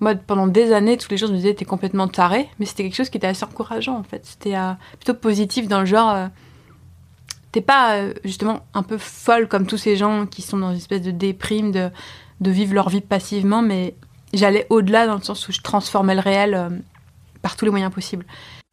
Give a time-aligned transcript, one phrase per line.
[0.00, 2.84] Moi, pendant des années, tous les jours, je me disais, t'es complètement taré, mais c'était
[2.84, 4.24] quelque chose qui était assez encourageant, en fait.
[4.24, 6.26] C'était euh, plutôt positif dans le genre, euh,
[7.50, 10.76] t'es pas, euh, justement, un peu folle comme tous ces gens qui sont dans une
[10.76, 11.90] espèce de déprime, de,
[12.40, 13.94] de vivre leur vie passivement, mais
[14.32, 16.82] j'allais au-delà dans le sens où je transformais le réel
[17.42, 18.24] par tous les moyens possibles.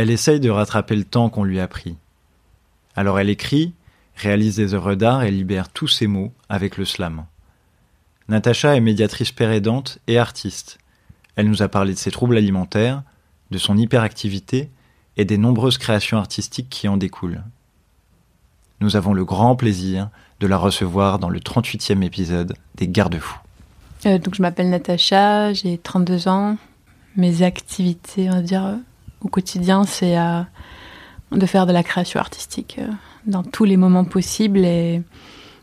[0.00, 1.96] Elle essaye de rattraper le temps qu'on lui a pris.
[2.94, 3.74] Alors elle écrit,
[4.14, 7.24] réalise des œuvres d'art et libère tous ses mots avec le slam.
[8.28, 10.78] Natacha est médiatrice pérédante et artiste.
[11.34, 13.02] Elle nous a parlé de ses troubles alimentaires,
[13.50, 14.70] de son hyperactivité
[15.16, 17.42] et des nombreuses créations artistiques qui en découlent.
[18.80, 23.40] Nous avons le grand plaisir de la recevoir dans le 38e épisode des Garde-fous.
[24.06, 26.56] Euh, donc je m'appelle Natacha, j'ai 32 ans.
[27.16, 28.76] Mes activités, on va dire, euh,
[29.20, 30.42] au quotidien, c'est euh,
[31.32, 32.88] de faire de la création artistique euh,
[33.26, 35.02] dans tous les moments possibles et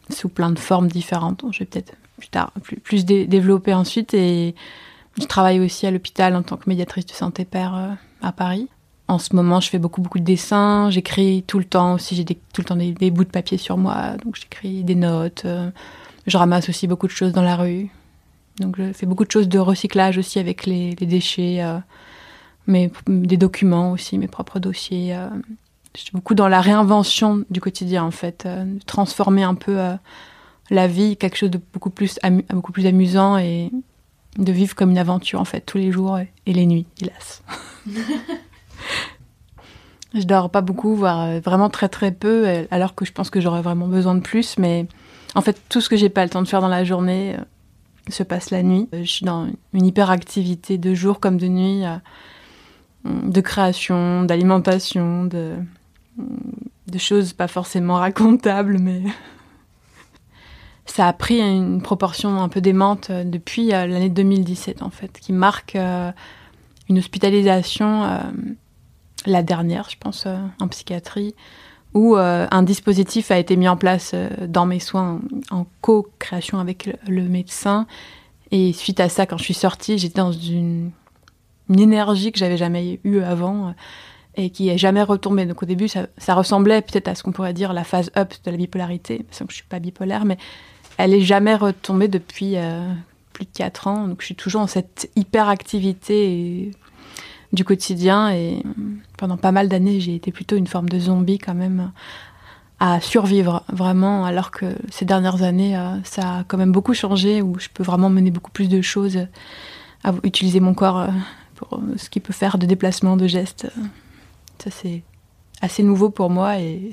[0.09, 1.43] sous plein de formes différentes.
[1.51, 4.13] Je vais peut-être plus tard plus, plus dé développer ensuite.
[4.13, 4.55] Et
[5.19, 7.89] je travaille aussi à l'hôpital en tant que médiatrice de santé père euh,
[8.21, 8.67] à Paris.
[9.07, 10.89] En ce moment, je fais beaucoup beaucoup de dessins.
[10.89, 12.15] J'écris tout le temps aussi.
[12.15, 15.45] J'ai tout le temps des, bouts de papier sur moi, donc j'écris des notes.
[16.25, 17.91] Je ramasse aussi beaucoup de choses dans la rue.
[18.59, 21.63] Donc je fais beaucoup de choses de recyclage aussi avec les déchets,
[22.67, 25.15] euh, mais des documents aussi, mes propres dossiers.
[25.15, 25.29] Euh.
[25.95, 29.95] Je suis beaucoup dans la réinvention du quotidien en fait, euh, transformer un peu euh,
[30.69, 33.71] la vie, quelque chose de beaucoup plus, beaucoup plus amusant et
[34.37, 37.43] de vivre comme une aventure en fait tous les jours et, et les nuits, hélas.
[40.13, 43.61] je dors pas beaucoup, voire vraiment très très peu, alors que je pense que j'aurais
[43.61, 44.57] vraiment besoin de plus.
[44.57, 44.87] Mais
[45.35, 48.11] en fait, tout ce que j'ai pas le temps de faire dans la journée euh,
[48.11, 48.87] se passe la nuit.
[48.93, 51.97] Je suis dans une hyperactivité de jour comme de nuit, euh,
[53.05, 55.55] de création, d'alimentation, de,
[56.97, 59.01] choses pas forcément racontables, mais
[60.85, 65.33] ça a pris une proportion un peu démente depuis euh, l'année 2017 en fait, qui
[65.33, 66.11] marque euh,
[66.87, 68.19] une hospitalisation, euh,
[69.25, 71.35] la dernière, je pense, euh, en psychiatrie,
[71.93, 76.59] où euh, un dispositif a été mis en place euh, dans mes soins en co-création
[76.59, 77.87] avec le, médecin.
[78.51, 80.91] Et suite à ça, quand je suis sortie, j'étais dans une,
[81.69, 83.73] une, énergie que j'avais jamais eue avant
[84.35, 85.45] et qui est jamais retombée.
[85.45, 88.51] Donc au début, ça, ressemblait peut-être à ce qu'on pourrait dire la phase up de
[88.51, 90.37] la bipolarité, parce que je suis pas bipolaire, mais
[90.97, 92.81] elle est jamais retombée depuis euh,
[93.33, 94.07] plus de 4 ans.
[94.07, 96.71] Donc je suis toujours dans cette hyperactivité
[97.53, 98.61] du quotidien et
[99.17, 101.91] pendant pas mal d'années, j'ai été plutôt une forme de zombie quand même
[102.79, 107.41] à survivre vraiment, alors que ces dernières années, euh, ça a quand même beaucoup changé,
[107.41, 109.27] où je peux vraiment mener beaucoup plus de choses,
[110.03, 111.07] à utiliser mon corps euh,
[111.55, 113.71] pour ce qu'il peut faire de déplacement, de gestes.
[114.59, 115.03] Ça, c'est
[115.61, 116.91] assez nouveau pour moi et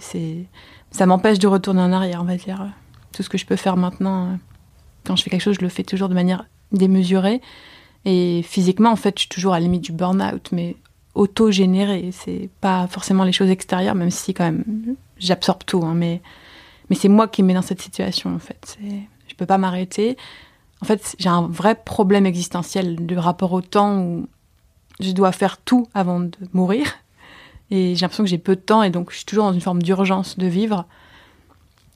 [0.90, 2.72] ça m'empêche de retourner en arrière, on va dire.
[3.12, 4.34] Tout ce que je peux faire maintenant, euh,
[5.04, 7.40] quand je fais quelque chose, je le fais toujours de manière démesurée.
[8.04, 10.76] Et physiquement, en fait, je suis toujours à la limite du burn-out, mais
[11.14, 12.10] auto-généré.
[12.12, 14.64] C'est pas forcément les choses extérieures, même si quand même
[15.18, 15.84] j'absorbe tout.
[15.84, 16.22] Hein, mais
[16.88, 18.78] mais c'est moi qui me mets dans cette situation, en fait.
[19.28, 20.16] Je peux pas m'arrêter.
[20.80, 24.22] En fait, j'ai un vrai problème existentiel de rapport au temps
[25.00, 26.86] je dois faire tout avant de mourir.
[27.70, 29.61] Et j'ai l'impression que j'ai peu de temps et donc je suis toujours dans une
[29.61, 30.87] forme d'urgence de vivre.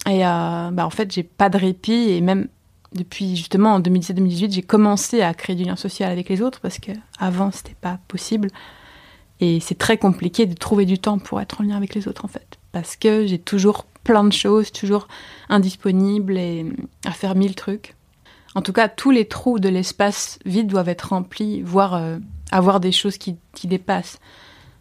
[0.07, 2.49] Et euh, bah en fait, j'ai pas de répit et même
[2.93, 6.79] depuis justement en 2017-2018, j'ai commencé à créer du lien social avec les autres parce
[6.79, 8.49] que avant c'était pas possible.
[9.41, 12.25] Et c'est très compliqué de trouver du temps pour être en lien avec les autres
[12.25, 15.09] en fait, parce que j'ai toujours plein de choses, toujours
[15.51, 16.65] indisponible et
[17.05, 17.95] à faire mille trucs.
[18.55, 22.19] En tout cas, tous les trous de l'espace vide doivent être remplis, voire euh,
[22.51, 24.19] avoir des choses qui, qui dépassent.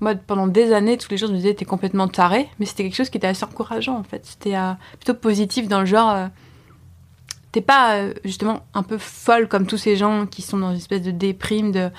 [0.01, 2.83] Moi, pendant des années, tous les jours, je me disais, t'es complètement taré, mais c'était
[2.83, 4.25] quelque chose qui était assez encourageant, en fait.
[4.25, 6.27] C'était euh, plutôt positif dans le genre, euh,
[7.51, 10.77] t'es pas, euh, justement, un peu folle comme tous ces gens qui sont dans une
[10.77, 11.89] espèce de déprime, de,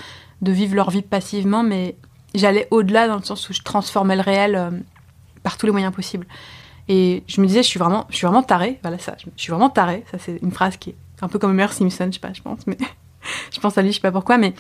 [0.42, 1.96] de vivre leur vie passivement, mais
[2.34, 4.84] j'allais au-delà dans le sens où je transformais le réel
[5.42, 6.26] par tous les moyens possibles.
[6.88, 8.78] Et je me disais, je suis vraiment, je suis vraiment tarée.
[8.82, 10.04] Voilà ça, je suis vraiment tarée.
[10.10, 12.42] Ça, c'est une phrase qui est un peu comme Homer Simpson, je sais pas, je
[12.42, 12.76] pense, mais
[13.52, 14.54] je pense à lui, je sais pas pourquoi, mais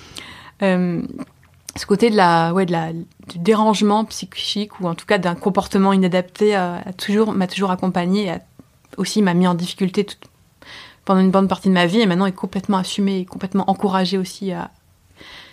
[0.60, 5.34] ce côté de la, ouais, de la, du dérangement psychique ou en tout cas d'un
[5.34, 8.36] comportement inadapté euh, a toujours, m'a toujours accompagné, et
[8.96, 10.06] aussi m'a mis en difficulté
[11.04, 14.18] pendant une bonne partie de ma vie et maintenant est complètement assumé et complètement encouragé
[14.18, 14.70] aussi à,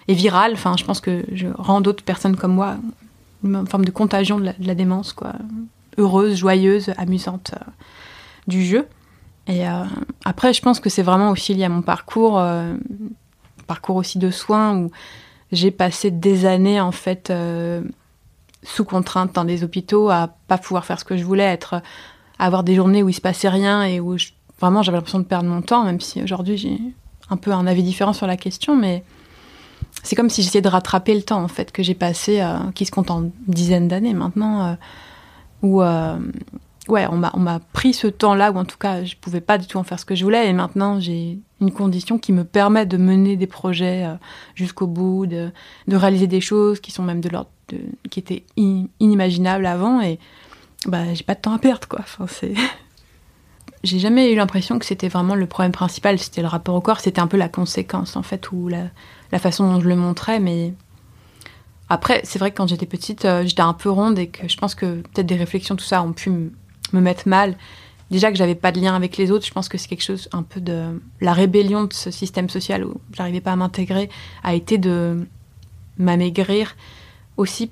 [0.08, 0.54] et viral.
[0.54, 2.78] Enfin, je pense que je rends d'autres personnes comme moi
[3.44, 5.34] une forme de contagion de la, démence, quoi.
[5.98, 7.72] Heureuse, joyeuse, amusante euh,
[8.48, 8.88] du jeu.
[9.48, 9.84] Et euh,
[10.24, 12.74] après, je pense que c'est vraiment aussi lié à mon parcours, euh,
[13.64, 14.92] parcours aussi de soins où
[15.52, 17.32] j'ai passé des années en fait
[18.64, 21.76] sous contrainte dans des hôpitaux à pas pouvoir faire ce que je voulais, être,
[22.40, 24.16] à avoir des journées où il se passait rien et où
[24.60, 26.80] vraiment j'avais l'impression de perdre mon temps, même si aujourd'hui j'ai
[27.30, 29.04] un peu un avis différent sur la question, mais
[30.04, 32.86] c'est comme si j'essayais de rattraper le temps en fait que j'ai passé, euh, qui
[32.86, 34.74] se compte en dizaines d'années maintenant, euh,
[35.62, 36.18] où euh,
[36.88, 39.58] ouais, on m'a on m'a pris ce temps-là où en tout cas je pouvais pas
[39.58, 42.44] du tout en faire ce que je voulais et maintenant j'ai une condition qui me
[42.44, 44.06] permet de mener des projets
[44.56, 45.52] jusqu'au bout, de,
[45.88, 47.50] de, réaliser des choses qui sont même de l'ordre
[48.10, 48.44] qui étaient
[49.00, 50.20] inimaginables avant et
[50.86, 52.02] bah j'ai pas de temps à perdre quoi.
[52.02, 52.54] Enfin c'est
[53.84, 57.00] j'ai jamais eu l'impression que c'était vraiment le problème principal, c'était le rapport au corps,
[57.00, 58.84] c'était un peu la conséquence en fait, ou la,
[59.32, 60.74] la façon dont je le montrais, mais
[61.90, 64.58] après, c'est vrai que quand j'étais petite, euh, j'étais un peu ronde et que je
[64.58, 67.56] pense que peut-être des réflexions, tout ça, ont pu me mettre mal.
[68.14, 70.30] Déjà que j'avais pas de lien avec les autres, je pense que c'est quelque chose
[70.34, 74.08] un peu de la rébellion de ce système social où j'arrivais pas à m'intégrer,
[74.44, 75.26] a été de
[75.98, 76.76] m'amaigrir
[77.38, 77.72] aussi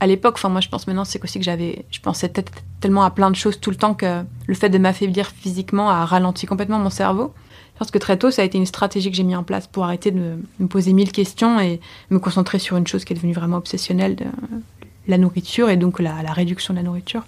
[0.00, 2.32] à l'époque, enfin moi je pense maintenant, c'est aussi que j'avais, je pensais
[2.80, 6.06] tellement à plein de choses tout le temps que le fait de m'affaiblir physiquement a
[6.06, 7.34] ralenti complètement mon cerveau.
[7.74, 9.66] Je pense que très tôt, ça a été une stratégie que j'ai mis en place
[9.66, 11.78] pour arrêter de me poser mille questions et
[12.08, 14.16] me concentrer sur une chose qui est devenue vraiment obsessionnelle,
[15.06, 17.24] la nourriture et donc la, réduction de la nourriture.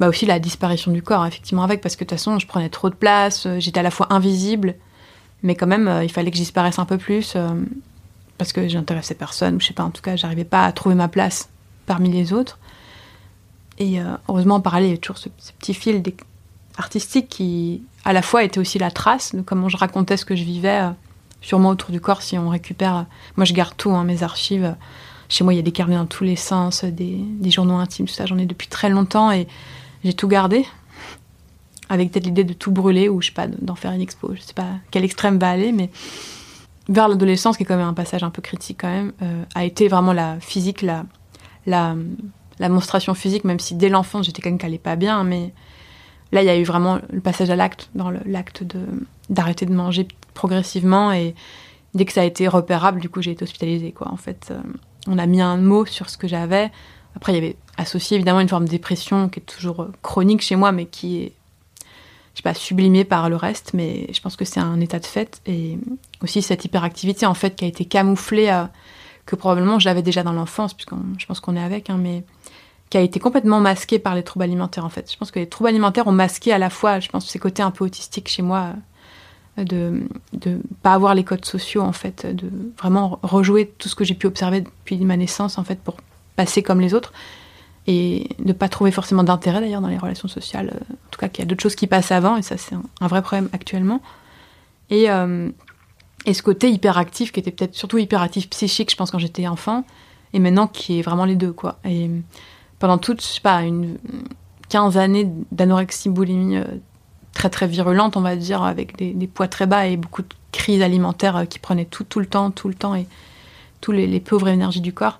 [0.00, 2.68] Bah aussi la disparition du corps, effectivement, avec, parce que de toute façon, je prenais
[2.68, 4.74] trop de place, euh, j'étais à la fois invisible,
[5.42, 7.48] mais quand même, euh, il fallait que je disparaisse un peu plus, euh,
[8.36, 10.94] parce que j'intéressais personne, ou je sais pas, en tout cas, j'arrivais pas à trouver
[10.94, 11.48] ma place
[11.86, 12.58] parmi les autres.
[13.78, 13.98] Et
[14.30, 16.02] heureusement, en parallèle, il y a toujours ce, ce petit fil
[16.78, 20.36] artistique qui, à la fois, était aussi la trace de comment je racontais ce que
[20.36, 20.90] je vivais, euh,
[21.40, 23.06] sûrement autour du corps, si on récupère.
[23.36, 24.74] Moi, je garde tout, hein, mes archives.
[25.28, 28.14] Chez moi, il y a des carnets dans tous les sens, des, journaux intimes, tout
[28.14, 28.26] ça.
[28.26, 29.46] J'en ai depuis très longtemps et
[30.04, 30.64] j'ai tout gardé.
[31.88, 34.34] Avec peut-être l'idée de tout brûler ou, je sais pas, d'en faire une expo.
[34.34, 35.90] Je sais pas quel extrême va aller, mais
[36.88, 39.64] vers l'adolescence, qui est quand même un passage un peu critique quand même, euh, a
[39.64, 41.04] été vraiment la physique, la,
[41.66, 41.96] la,
[42.58, 45.52] la monstration physique, même si dès l'enfance, j'étais quelqu'un qui allait pas bien, mais
[46.32, 48.64] Là, il y a eu vraiment le passage à l'acte, dans l'acte
[49.30, 51.12] d'arrêter de manger progressivement.
[51.12, 51.34] Et
[51.94, 53.92] dès que ça a été repérable, du coup, j'ai été hospitalisée.
[53.92, 54.10] Quoi.
[54.10, 54.60] En fait, euh,
[55.08, 56.70] on a mis un mot sur ce que j'avais.
[57.14, 60.42] Après, il y avait associé évidemment une forme de dépression qui est toujours euh, chronique
[60.42, 61.32] chez moi, mais qui est,
[62.34, 63.72] je sais pas, sublimée par le reste.
[63.74, 65.40] Mais je pense que c'est un état de fait.
[65.46, 65.78] Et
[66.22, 68.64] aussi cette hyperactivité, en fait, qui a été camouflée,
[69.26, 72.22] que probablement j'avais déjà dans l'enfance, puisque je pense qu'on est avec, hein, mais
[72.90, 75.10] qui a été complètement masqué par les troubles alimentaires en fait.
[75.10, 77.62] Je pense que les troubles alimentaires ont masqué à la fois, je pense, ces côtés
[77.62, 78.74] un peu autistiques chez moi,
[79.56, 80.02] de
[80.44, 84.14] ne pas avoir les codes sociaux en fait, de vraiment rejouer tout ce que j'ai
[84.14, 85.96] pu observer depuis ma naissance en fait pour
[86.36, 87.12] passer comme les autres
[87.86, 90.72] et ne pas trouver forcément d'intérêt d'ailleurs dans les relations sociales.
[90.74, 92.74] Euh, en tout cas, qu'il y a d'autres choses qui passent avant et ça c'est
[92.74, 94.00] un, vrai problème actuellement.
[94.90, 95.48] Et, euh,
[96.26, 99.84] et ce côté hyperactif qui était peut-être surtout hyperactif psychique, je pense quand j'étais enfant,
[100.32, 101.78] et maintenant qui est vraiment les deux quoi.
[101.84, 102.10] Et
[102.78, 103.96] pendant toute, je sais pas, une
[104.68, 106.64] 15 années d'anorexie boulimie euh,
[107.36, 110.82] très très virulente, on va dire, avec des, poids très bas et beaucoup de crises
[110.82, 113.06] alimentaires euh, qui prenaient tout, tout le temps, tout le temps, et
[113.80, 115.18] tous les, pauvres énergies du corps.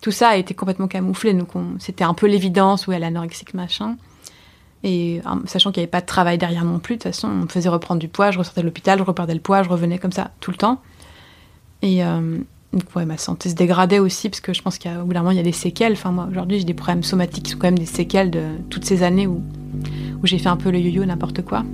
[0.00, 1.48] Tout ça a été complètement camouflé, donc
[1.80, 3.96] c'était un peu l'évidence, où elle est anorexique, machin.
[4.84, 7.42] Et sachant qu'il n'y avait pas de travail derrière non plus, de toute façon, on
[7.42, 9.98] me faisait reprendre du poids, je ressortais de l'hôpital, je reperdais le poids, je revenais
[9.98, 10.80] comme ça tout le temps.
[11.82, 12.38] Et, euh,
[12.94, 15.36] ouais, ma santé se dégradait aussi parce que je pense qu'au bout d'un moment il
[15.36, 15.92] y a des séquelles.
[15.92, 18.84] Enfin moi aujourd'hui j'ai des problèmes somatiques qui sont quand même des séquelles de toutes
[18.84, 19.42] ces années où,
[20.22, 21.64] où j'ai fait un peu le yo-yo n'importe quoi.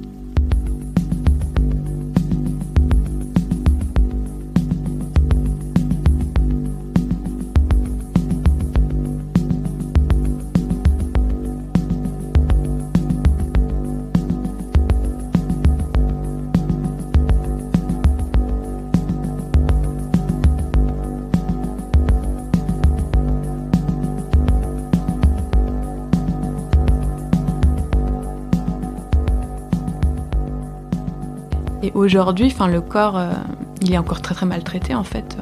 [31.95, 33.33] Aujourd'hui, enfin, le corps, euh,
[33.81, 35.37] il est encore très très maltraité en fait.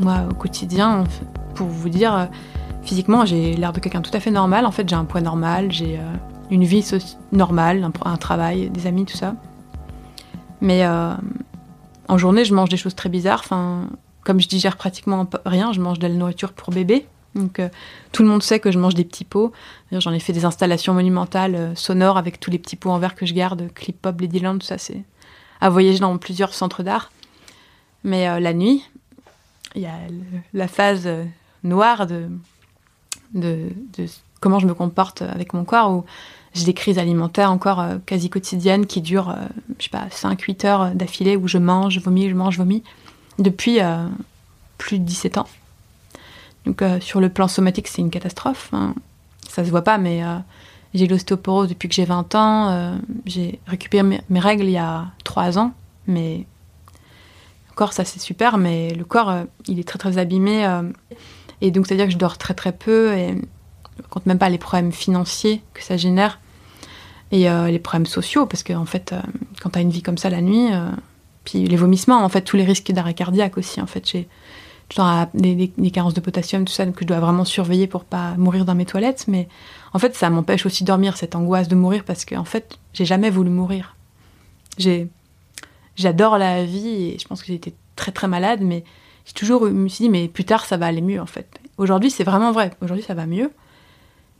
[0.00, 1.04] Moi, au quotidien,
[1.54, 2.26] pour vous dire, euh,
[2.82, 4.66] physiquement, j'ai l'air de quelqu'un tout à fait normal.
[4.66, 6.02] En fait, j'ai un poids normal, j'ai euh,
[6.50, 6.84] une vie
[7.32, 9.34] normale, un, travail, des amis, tout ça.
[10.60, 13.40] Mais en journée, je mange des choses très bizarres.
[13.44, 13.88] Enfin,
[14.24, 17.06] comme je digère pratiquement rien, je mange de la nourriture pour bébé.
[17.34, 17.60] Donc
[18.12, 19.52] tout le monde sait que je mange des petits pots.
[19.92, 23.26] J'en ai fait des installations monumentales sonores avec tous les petits pots en verre que
[23.26, 24.78] je garde, Clip Pop, Ladyland, tout ça.
[24.78, 25.04] C'est
[25.60, 27.10] à voyager dans plusieurs centres d'art.
[28.04, 28.84] Mais euh, la nuit,
[29.74, 29.98] il y a
[30.54, 31.24] la phase euh,
[31.64, 32.30] noire de,
[34.40, 36.04] comment je me comporte avec mon corps, où
[36.54, 39.36] j'ai des crises alimentaires encore euh, quasi quotidiennes qui durent,
[39.78, 42.82] je sais pas, 5-8 heures d'affilée, où je mange, je vomis, je mange, je vomis,
[43.38, 43.80] depuis
[44.78, 45.48] plus de 17 ans.
[46.64, 48.70] Donc sur le plan somatique, c'est une catastrophe.
[48.72, 48.94] Hein.
[49.48, 50.22] Ça se voit pas, mais
[50.94, 52.68] j'ai l'ostéoporose depuis que j'ai 20 ans.
[52.70, 55.72] Euh, j'ai récupéré mes, règles il y a 3 ans,
[56.06, 56.46] mais
[57.70, 59.32] encore ça c'est super, mais le corps
[59.66, 60.66] il est très très abîmé.
[61.60, 63.34] et donc c'est-à-dire que je dors très très peu et
[63.98, 66.40] je compte même pas les problèmes financiers que ça génère
[67.32, 69.14] et les problèmes sociaux parce que en fait
[69.60, 70.70] quand tu as une vie comme ça la nuit,
[71.44, 74.28] puis les vomissements, en fait tous les risques d'arrêt cardiaque aussi en fait j'ai
[74.94, 78.64] genre des, carences de potassium, tout ça, que je dois vraiment surveiller pour pas mourir
[78.64, 79.26] dans mes toilettes.
[79.28, 79.48] Mais
[79.92, 82.78] en fait, ça m'empêche aussi de dormir, cette angoisse de mourir, parce que en fait,
[82.92, 83.96] j'ai jamais voulu mourir.
[84.78, 85.08] J'ai,
[85.96, 88.84] j'adore la vie et je pense que été très très malade, mais
[89.24, 91.60] j'ai toujours je me suis dit, mais plus tard, ça va aller mieux en fait.
[91.78, 92.70] Aujourd'hui, c'est vraiment vrai.
[92.80, 93.50] Aujourd'hui, ça va mieux.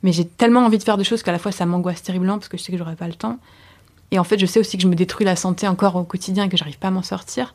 [0.03, 2.49] Mais j'ai tellement envie de faire des choses qu'à la fois, ça m'angoisse terriblement parce
[2.49, 3.39] que je sais que j'aurai pas le temps.
[4.13, 6.49] Et en fait, je sais aussi que je me détruis la santé encore au quotidien
[6.49, 7.55] que j'arrive pas à m'en sortir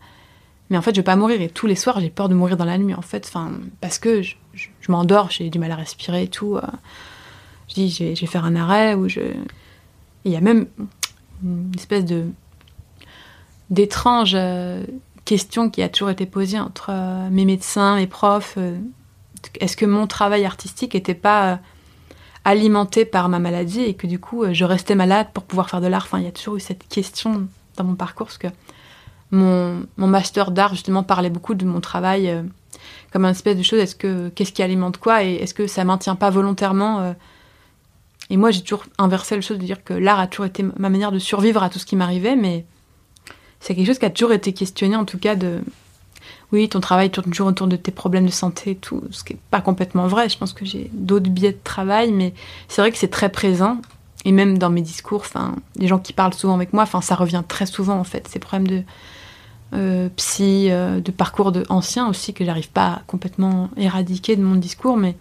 [0.72, 1.42] mais en fait, je vais pas mourir.
[1.42, 3.30] Et tous les soirs, j'ai peur de mourir dans la nuit, en fait.
[3.82, 4.36] Parce que je,
[4.88, 6.56] m'endors, j'ai du mal à respirer et tout.
[6.56, 6.62] Euh,
[7.68, 8.96] je dis, je vais, faire un arrêt.
[8.96, 9.20] Ou je...
[10.24, 10.68] Il y a même
[11.44, 12.26] une espèce de
[13.70, 14.84] d'étrange euh,
[15.24, 18.58] question qui a toujours été posée entre euh, mes médecins, mes profs.
[19.60, 21.60] Est-ce que mon travail artistique n'était pas
[22.46, 25.88] alimenté par ma maladie et que du coup, je restais malade pour pouvoir faire de
[25.88, 26.04] l'art?
[26.06, 28.48] Enfin, il y a toujours eu cette question dans mon parcours, parce que
[29.32, 32.44] mon, master d'art justement parlait beaucoup de mon travail euh,
[33.12, 33.80] comme une espèce de chose.
[33.80, 37.14] Est-ce que qu'est-ce qui alimente quoi et est-ce que ça maintient pas volontairement euh...
[38.30, 40.88] Et moi, j'ai toujours inversé le chose de dire que l'art a toujours été ma
[40.88, 42.66] manière de survivre à tout ce qui m'arrivait, mais
[43.60, 45.62] c'est quelque chose qui a toujours été questionné, en tout cas de
[46.52, 49.34] oui, ton travail tourne toujours autour de tes problèmes de santé et tout, ce qui
[49.34, 50.28] n'est pas complètement vrai.
[50.28, 52.34] Je pense que j'ai d'autres biais de travail, mais
[52.68, 53.82] c'est vrai que c'est très présent.
[54.26, 57.16] Et même dans mes discours, enfin, les gens qui parlent souvent avec moi, enfin, ça
[57.16, 58.84] revient très souvent en fait, ces problèmes de
[59.74, 64.44] euh, psy, euh, de parcours de anciens aussi que j'arrive pas à complètement éradiquer de
[64.44, 65.16] mon discours, mais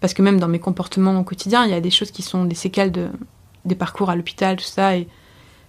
[0.00, 2.44] parce que même dans mes comportements au quotidien, il y a des choses qui sont
[2.44, 3.08] des séquelles de
[3.64, 5.08] des parcours à l'hôpital, tout ça, et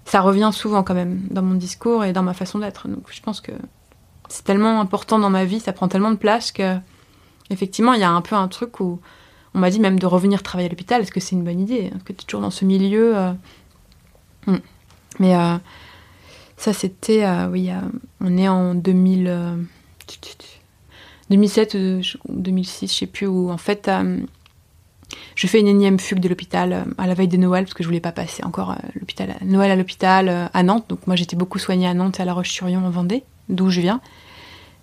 [0.06, 2.88] ça revient souvent quand même dans mon discours et dans ma façon d'être.
[2.88, 3.52] Donc je pense que
[4.30, 6.78] c'est tellement important dans ma vie, ça prend tellement de place que
[7.50, 9.00] effectivement il y a un peu un truc où
[9.54, 11.02] on m'a dit même de revenir travailler à l'hôpital.
[11.02, 11.92] Est-ce que c'est une bonne idée?
[11.94, 13.34] Est-ce que tu es toujours dans ce milieu euh...
[15.20, 15.58] Mais euh,
[16.60, 17.26] ça, c'était.
[17.26, 17.70] Euh, oui,
[18.22, 19.68] on est en 2000,
[21.30, 23.88] 2007 ou 2006, je sais plus, où en fait.
[23.88, 24.20] euh,
[25.34, 27.82] je fais une énième fugue de l'hôpital euh, à la veille de Noël parce que
[27.82, 30.86] je voulais pas passer encore l'hôpital Noël à l'hôpital à Nantes.
[30.88, 33.82] Donc moi j'étais beaucoup soignée à Nantes et à La Roche-sur-Yon en Vendée, d'où je
[33.82, 34.02] viens.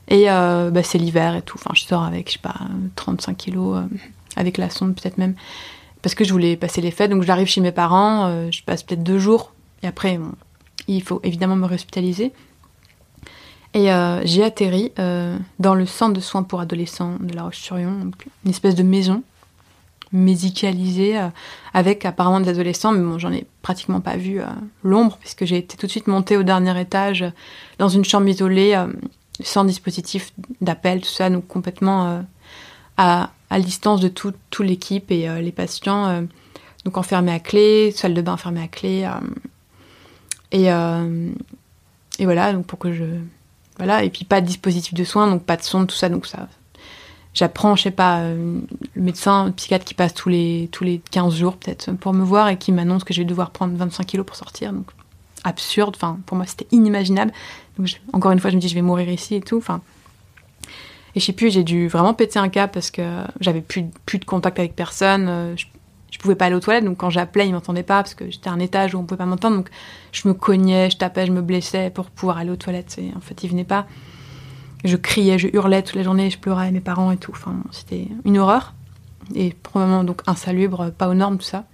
[0.09, 1.59] Et euh, bah, c'est l'hiver et tout.
[1.59, 2.55] Enfin, je sors avec, je sais pas,
[2.95, 3.87] 35 kilos, euh,
[4.37, 5.35] avec la sonde peut-être même.
[6.03, 7.11] Parce que je voulais passer les fêtes.
[7.11, 9.53] Donc j'arrive chez mes parents, euh, je passe peut-être deux jours.
[9.83, 10.33] Et après, bon,
[10.89, 12.33] il faut évidemment me réhospitaliser.
[13.77, 18.11] Et euh, j'ai atterri euh, dans le centre de soins pour adolescents de La Roche-sur-Yon,
[18.45, 19.23] une espèce de maison
[20.13, 21.29] médicalisée euh,
[21.75, 24.41] avec apparemment des adolescents, mais bon, j'en ai pratiquement pas vu
[24.83, 27.23] l'ombre puisque j'ai été tout de suite montée au dernier étage
[27.79, 28.83] dans une chambre isolée
[29.41, 32.25] sans dispositif d'appel, tout ça, donc complètement
[32.97, 36.23] à, distance de toute tout l'équipe et les patients,
[36.87, 39.07] donc enfermés à clé, salle de bain fermée à clé.
[40.65, 40.69] Et,
[42.19, 43.05] et voilà, donc pour que je
[43.79, 44.05] voilà.
[44.05, 46.49] Et puis pas de dispositif de soins donc pas de sonde tout ça donc ça
[47.35, 48.61] j'apprends je sais pas euh,
[48.95, 52.25] le médecin le psychiatre qui passe tous les tous les 15 jours peut-être pour me
[52.25, 54.87] voir et qui m'annonce que je vais devoir prendre 25 kilos pour sortir donc
[55.45, 57.33] absurde enfin pour moi c'était inimaginable.
[57.79, 59.83] Donc encore une fois je me dis je vais mourir ici et tout enfin.
[61.15, 63.03] Et je sais plus j'ai dû vraiment péter un cap parce que
[63.41, 65.67] j'avais plus plus de contact avec personne euh, je
[66.27, 68.53] pouvais pas aller aux toilettes, donc quand j'appelais, ils m'entendaient pas parce que j'étais à
[68.53, 69.57] un étage où on pouvait pas m'entendre.
[69.57, 69.71] Donc
[70.13, 72.97] je me cognais, je tapais, je me blessais pour pouvoir aller aux toilettes.
[72.99, 73.87] Et en fait, ils venaient pas.
[74.85, 77.33] Je criais, je hurlais toute la journée, je pleurais à mes parents et tout.
[77.33, 78.75] Enfin, c'était une horreur.
[79.35, 81.65] Et probablement donc insalubre, pas aux normes, tout ça.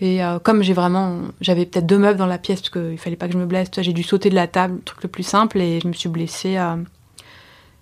[0.00, 1.20] Et euh, comme j'ai vraiment.
[1.40, 3.68] J'avais peut-être deux meubles dans la pièce parce qu'il fallait pas que je me blesse,
[3.78, 6.08] j'ai dû sauter de la table, le truc le plus simple, et je me suis
[6.08, 6.56] blessée.
[6.56, 6.76] Euh,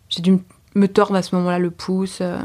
[0.09, 0.39] j'ai dû
[0.75, 2.19] me tordre à ce moment-là le pouce.
[2.21, 2.39] euh,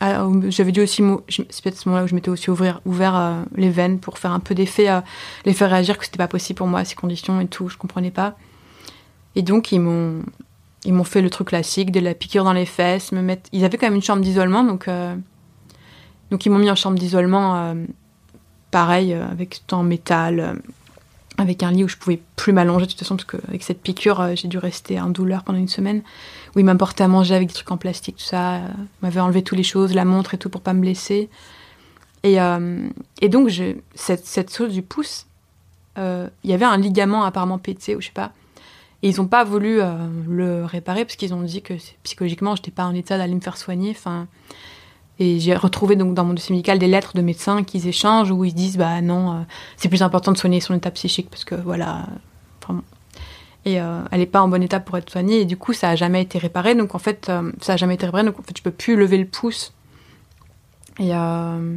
[0.00, 3.16] J'avais dû aussi, mo- je- c'est peut-être ce moment-là où je m'étais aussi ouvrir, ouvert
[3.16, 5.00] euh, les veines pour faire un peu d'effet, euh,
[5.44, 8.12] les faire réagir que c'était pas possible pour moi ces conditions et tout, je comprenais
[8.12, 8.36] pas.
[9.34, 10.22] Et donc ils m'ont,
[11.04, 13.48] fait le truc classique de la piqûre dans les fesses, me mettre.
[13.52, 15.16] Ils avaient quand même une chambre d'isolement, donc euh,
[16.30, 17.74] donc ils m'ont mis en chambre d'isolement,
[18.70, 20.60] pareil avec tout en métal,
[21.38, 24.36] avec un lit où je pouvais plus m'allonger de toute façon parce qu'avec cette piqûre
[24.36, 26.02] j'ai dû rester en douleur pendant une semaine
[26.54, 29.20] où ils m'apportaient à manger avec des trucs en plastique tout ça euh, ils m'avaient
[29.20, 31.28] enlevé toutes les choses la montre et tout pour pas me blesser
[32.24, 32.88] et, euh,
[33.22, 35.26] donc je, cette, cette chose du pouce
[35.98, 38.32] euh, il y avait un ligament apparemment pété ou je sais pas
[39.02, 39.94] et ils ont pas voulu euh,
[40.28, 43.56] le réparer parce qu'ils ont dit que psychologiquement j'étais pas en état d'aller me faire
[43.56, 44.26] soigner enfin
[45.20, 48.44] et j'ai retrouvé donc dans mon dossier médical des lettres de médecins qu'ils échangent où
[48.44, 49.40] ils disent bah non, euh,
[49.76, 52.02] c'est plus important de soigner son état psychique parce que voilà, euh.
[53.64, 55.40] Et euh, elle n'est pas en bon état pour être soignée.
[55.40, 56.74] Et du coup ça a jamais été réparé.
[56.74, 58.24] Donc en fait euh, ça a jamais été réparé.
[58.24, 59.72] Donc en fait je peux plus lever le pouce.
[60.98, 61.76] Et euh,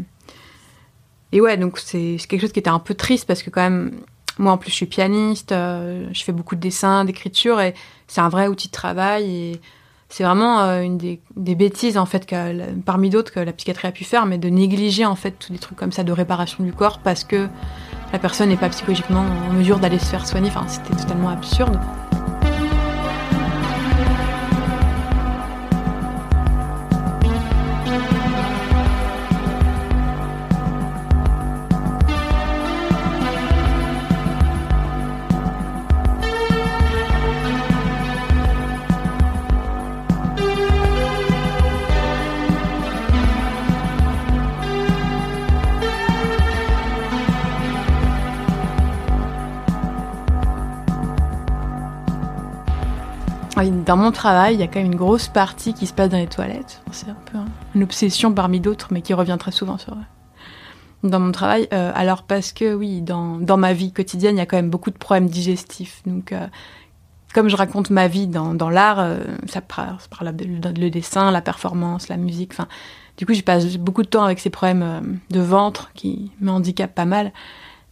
[1.31, 3.91] et ouais donc c'est quelque chose qui était un peu triste parce que quand même
[4.37, 7.73] moi en plus je suis pianiste, je fais beaucoup de dessins, d'écriture et
[8.07, 9.29] c'est un vrai outil de travail.
[9.29, 9.61] Et
[10.09, 13.91] c'est vraiment une des, des bêtises en fait que, parmi d'autres que la psychiatrie a
[13.91, 16.73] pu faire, mais de négliger en fait tous des trucs comme ça de réparation du
[16.73, 17.47] corps parce que
[18.13, 20.49] la personne n'est pas psychologiquement en mesure d'aller se faire soigner.
[20.49, 21.79] Enfin, c'était totalement absurde.
[53.85, 56.17] Dans mon travail, il y a quand même une grosse partie qui se passe dans
[56.17, 56.81] les toilettes.
[56.91, 59.77] C'est un peu un- une obsession parmi d'autres, mais qui revient très souvent
[61.03, 61.67] dans mon travail.
[61.73, 64.69] Euh, alors parce que oui, dans, dans ma vie quotidienne, il y a quand même
[64.69, 66.01] beaucoup de problèmes digestifs.
[66.05, 66.47] Donc, euh,
[67.33, 71.29] comme je raconte ma vie dans, dans l'art, euh, ça par, par le, le dessin,
[71.31, 72.51] la performance, la musique.
[72.53, 72.67] Enfin,
[73.17, 76.95] du coup, je passe beaucoup de temps avec ces problèmes de ventre qui me handicapent
[76.95, 77.31] pas mal.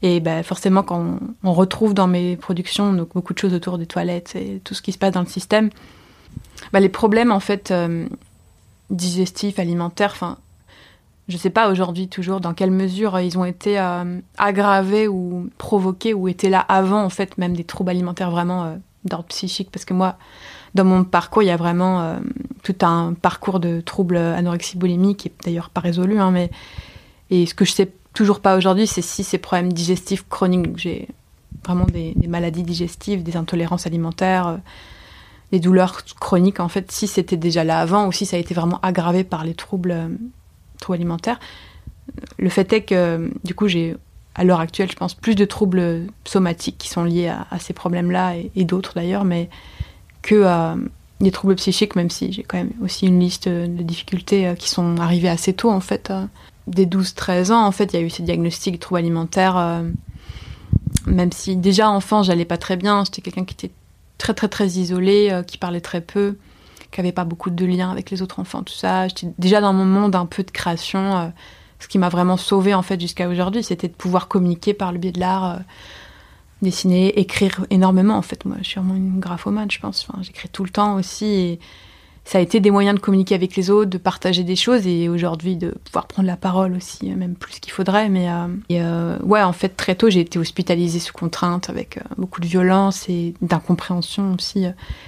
[0.02, 3.86] Et ben, forcément, quand on, retrouve dans mes productions donc, beaucoup de choses autour des
[3.86, 5.70] toilettes et tout ce qui se passe dans le système,
[6.72, 8.08] ben, les problèmes en fait euh,
[8.90, 10.38] digestifs, alimentaires, enfin,
[11.28, 16.14] je sais pas aujourd'hui toujours dans quelle mesure ils ont été euh, aggravés ou provoqués
[16.14, 19.70] ou étaient là avant en fait même des troubles alimentaires vraiment euh, d'ordre psychique.
[19.70, 20.18] Parce que moi
[20.76, 22.20] dans mon parcours il y a vraiment
[22.62, 26.52] tout un parcours de troubles anorexie boulimie qui est d'ailleurs pas résolu hein, mais
[27.32, 31.08] et ce que je sais toujours pas aujourd'hui c'est si ces problèmes digestifs chroniques j'ai
[31.64, 34.58] vraiment des, maladies digestives des intolérances alimentaires euh,
[35.54, 38.54] des douleurs chroniques en fait si c'était déjà là avant ou si ça a été
[38.54, 40.10] vraiment aggravé par les troubles euh,
[40.82, 41.40] troubles alimentaires.
[42.38, 43.96] Le fait est que, du coup, j'ai,
[44.36, 48.36] à l'heure actuelle, je pense, plus de troubles somatiques qui sont liés à, ces problèmes-là,
[48.36, 49.50] et, et d'autres d'ailleurs, mais
[50.22, 50.76] que euh,
[51.22, 54.70] des troubles psychiques, même si j'ai quand même aussi une liste de difficultés euh, qui
[54.70, 56.12] sont arrivées assez tôt, en fait.
[56.70, 59.90] Dès 12-13 ans, en fait, il y a eu ces diagnostics de troubles alimentaires, euh,
[61.06, 63.74] même si déjà enfant, j'allais pas très bien, j'étais quelqu'un qui était
[64.18, 66.38] très, très, très isolé, euh, qui parlait très peu
[66.92, 69.08] qui avait pas beaucoup de liens avec les autres enfants, tout ça.
[69.08, 71.18] J'étais déjà dans mon monde un peu de création.
[71.18, 71.28] euh,
[71.80, 74.98] ce qui m'a vraiment sauvée en fait jusqu'à aujourd'hui, c'était de pouvoir communiquer par le
[74.98, 75.60] biais de l'art,
[76.62, 78.16] dessiner, écrire énormément.
[78.16, 80.06] En fait, moi, je suis vraiment une graphomane, je pense.
[80.22, 81.60] J'écris tout le temps aussi.
[82.30, 85.10] Ça a été des moyens de communiquer avec les autres, de partager des choses et
[85.10, 88.08] aujourd'hui de pouvoir prendre la parole aussi, euh, même plus qu'il faudrait.
[88.08, 92.00] Mais euh, et, euh, ouais, en fait, très tôt, j'ai été hospitalisée sous contrainte avec
[92.20, 94.68] beaucoup de violence et d'incompréhension aussi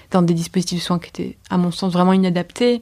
[0.10, 2.82] dans des dispositifs de soins qui étaient, à mon sens, vraiment inadaptés.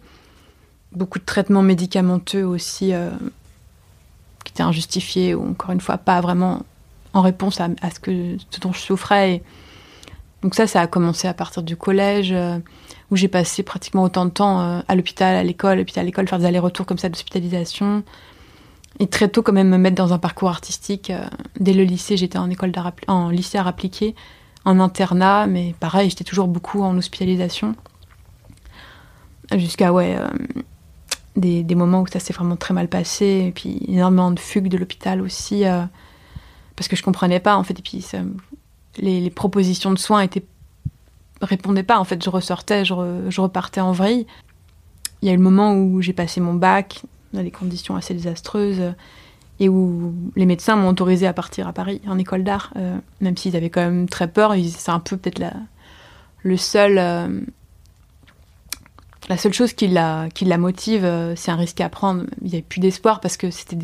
[0.94, 2.94] Beaucoup de traitements médicamenteux aussi
[4.46, 6.62] qui étaient injustifiés ou encore une fois pas vraiment
[7.12, 9.44] en réponse à, ce, que, ce dont je souffrais.
[10.44, 12.34] Donc ça, ça a commencé à partir du collège,
[13.12, 16.28] où j'ai passé pratiquement autant de temps euh, à l'hôpital, à l'école, l'hôpital, à l'école,
[16.28, 18.04] faire des allers-retours comme ça d'hospitalisation.
[19.00, 21.10] Et très tôt, quand même, me mettre dans un parcours artistique.
[21.10, 21.26] euh,
[21.60, 22.72] dès le lycée, j'étais en école
[23.08, 24.16] en lycée art appliqué,
[24.66, 27.76] en internat, mais pareil, j'étais toujours beaucoup en hospitalisation.
[29.56, 30.28] Jusqu'à, ouais, euh,
[31.36, 34.68] des, des moments où ça s'est vraiment très mal passé, et puis énormément de fugues
[34.68, 35.64] de l'hôpital aussi,
[36.76, 38.06] parce que je comprenais pas, en fait, et puis
[38.98, 40.44] les propositions de soins étaient
[41.42, 42.00] répondaient pas.
[42.00, 42.94] En fait, je ressortais, je,
[43.30, 44.26] je repartais en vrille.
[45.22, 47.02] Il y a eu le moment où j'ai passé mon bac
[47.34, 48.94] dans des conditions assez désastreuses
[49.60, 53.36] et où les médecins m'ont autorisé à partir à Paris en école d'art, euh, même
[53.36, 54.54] s'ils avaient quand même très peur.
[54.74, 55.54] C'est un peu peut-être la-
[56.44, 57.42] le seul, euh,
[59.28, 62.24] la seule chose qui la, qui la motive, euh, c'est un risque à prendre.
[62.42, 63.78] Il n'y avait plus d'espoir parce que c'était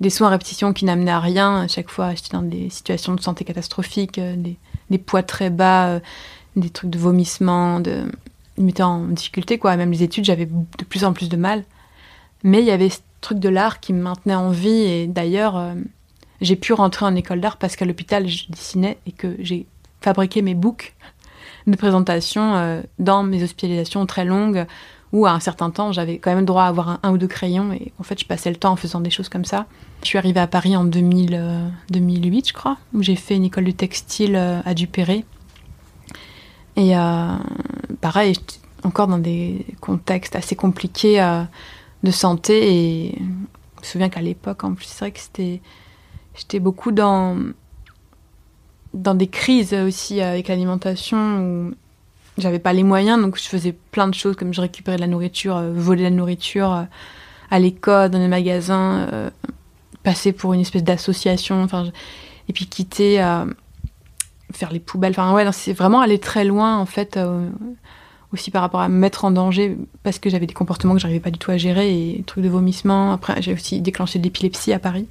[0.00, 1.62] des, soins à répétition qui n'amenaient à rien.
[1.62, 4.56] À chaque fois, j'étais dans des situations de santé catastrophiques, des,
[4.90, 6.00] des, poids très bas,
[6.56, 8.04] des trucs de vomissement, de
[8.58, 9.76] me en difficulté quoi.
[9.76, 11.64] Même les études, j'avais de plus en plus de mal.
[12.42, 15.56] Mais il y avait ce truc de l'art qui me maintenait en vie et d'ailleurs,
[15.56, 15.74] euh,
[16.40, 19.66] j'ai pu rentrer en école d'art parce qu'à l'hôpital, je dessinais et que j'ai
[20.02, 20.94] fabriqué mes books
[21.66, 24.66] de présentation euh, dans mes hospitalisations très longues
[25.12, 27.72] où à un certain temps j'avais quand même droit à avoir un, ou deux crayons
[27.72, 29.66] et en fait je passais le temps en faisant des choses comme ça.
[30.02, 33.44] Je suis arrivée à Paris en 2000, euh, 2008 je crois où j'ai fait une
[33.44, 35.24] école de textile à Dupéré
[36.76, 37.36] et euh,
[38.00, 38.36] pareil
[38.82, 41.42] encore dans des contextes assez compliqués euh,
[42.02, 45.60] de santé et je me souviens qu'à l'époque en plus c'est vrai que c'était
[46.34, 47.36] j'étais beaucoup dans
[48.92, 51.74] dans des crises aussi avec l'alimentation où
[52.38, 55.06] j'avais pas les moyens, donc je faisais plein de choses, comme je récupérais de la
[55.06, 56.82] nourriture, euh, voler de la nourriture euh,
[57.50, 59.30] à l'école, dans les magasins, euh,
[60.02, 61.84] passer pour une espèce d'association, enfin,
[62.48, 63.44] et puis quitter, euh,
[64.52, 65.12] faire les poubelles.
[65.12, 67.48] Enfin, ouais, c'est vraiment aller très loin, en fait, euh,
[68.32, 71.20] aussi par rapport à me mettre en danger, parce que j'avais des comportements que j'arrivais
[71.20, 73.12] pas du tout à gérer, et trucs de vomissement.
[73.12, 75.08] Après, j'ai aussi déclenché de l'épilepsie à Paris,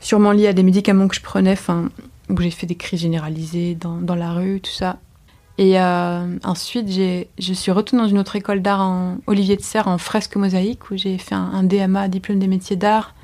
[0.00, 1.88] sûrement lié à des médicaments que je prenais, enfin,
[2.28, 4.98] où j'ai fait des crises généralisées dans, dans la rue, tout ça.
[5.58, 9.86] Et euh, ensuite, je suis retournée dans une autre école d'art en Olivier de Serre
[9.86, 13.14] en fresque mosaïque où j'ai fait un, un, DMA, diplôme des métiers d'art,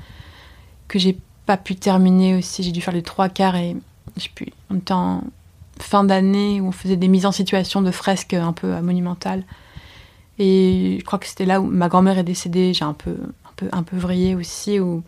[0.87, 2.61] que j'ai pas pu terminer aussi.
[2.61, 3.75] J'ai dû faire les trois quarts et
[4.17, 4.93] je pu, on était
[5.79, 9.43] fin d'année où on faisait des mises en situation de fresques un peu monumentales.
[10.37, 12.73] Et je crois que c'était là où ma grand-mère est décédée.
[12.73, 15.03] J'ai un peu, un peu, un peu vrillé aussi où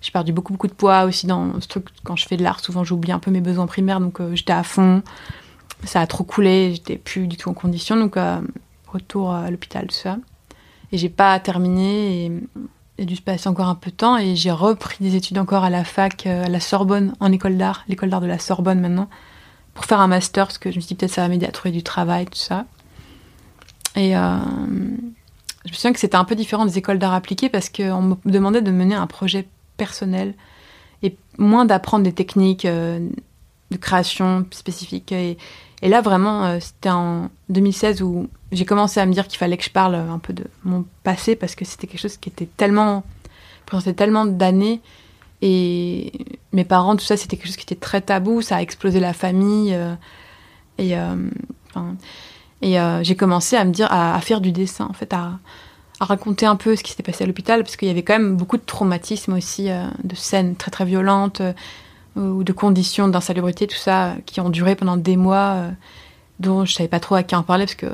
[0.00, 1.88] j'ai perdu beaucoup, beaucoup de poids aussi dans ce truc.
[2.04, 4.52] Quand je fais de l'art, souvent j'oublie un peu mes besoins primaires, donc euh, j'étais
[4.52, 5.02] à fond
[5.84, 8.40] ça a trop coulé, j'étais plus du tout en condition, donc euh,
[8.86, 10.18] retour à l'hôpital, tout ça.
[10.92, 12.32] Et j'ai pas terminé,
[12.98, 15.38] il a dû se passer encore un peu de temps, et j'ai repris des études
[15.38, 18.38] encore à la fac, euh, à la Sorbonne, en école d'art, l'école d'art de la
[18.38, 19.08] Sorbonne maintenant,
[19.74, 21.52] pour faire un master, parce que je me suis dit peut-être ça va m'aider à
[21.52, 22.64] trouver du travail, tout ça.
[23.96, 24.36] Et euh,
[25.64, 28.16] je me souviens que c'était un peu différent des écoles d'art appliquées, parce qu'on me
[28.24, 30.34] demandait de mener un projet personnel,
[31.02, 33.06] et moins d'apprendre des techniques euh,
[33.70, 35.12] de création spécifiques.
[35.12, 35.36] Et,
[35.82, 39.64] et là, vraiment, c'était en 2016 où j'ai commencé à me dire qu'il fallait que
[39.64, 43.04] je parle un peu de mon passé parce que c'était quelque chose qui était tellement.
[43.66, 44.80] présentait tellement d'années.
[45.42, 46.12] Et
[46.52, 48.40] mes parents, tout ça, c'était quelque chose qui était très tabou.
[48.42, 49.74] Ça a explosé la famille.
[49.74, 49.94] Euh,
[50.78, 51.16] et euh,
[52.62, 55.38] et euh, j'ai commencé à me dire, à, faire du dessin, en fait, à,
[56.00, 58.14] à raconter un peu ce qui s'était passé à l'hôpital parce qu'il y avait quand
[58.14, 59.68] même beaucoup de traumatisme aussi,
[60.04, 61.42] de scènes très très violentes
[62.16, 65.64] ou de conditions d'insalubrité, tout ça, qui ont duré pendant des mois,
[66.40, 67.86] dont je savais pas trop à qui en parler, parce que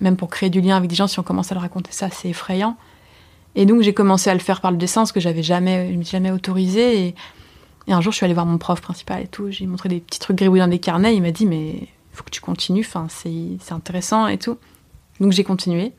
[0.00, 2.08] même pour créer du lien avec des gens, si on commence à le raconter ça,
[2.10, 2.76] c'est effrayant.
[3.54, 5.98] Et donc j'ai commencé à le faire par le dessin, ce que j'avais jamais, je
[5.98, 7.08] me suis jamais autorisé.
[7.08, 7.14] Et,
[7.88, 9.50] un jour, je suis allée voir mon prof principal et tout.
[9.50, 11.16] J'ai montré des petits trucs gribouillés dans des carnets.
[11.16, 12.86] Il m'a dit, mais il faut que tu continues.
[13.08, 14.58] C'est intéressant et tout.
[15.20, 15.92] Donc j'ai continué.